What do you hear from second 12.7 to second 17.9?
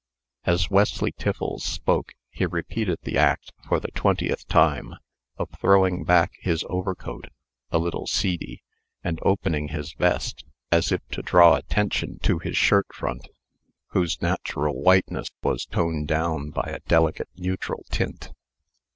front, whose natural whiteness was toned down by a delicate neutral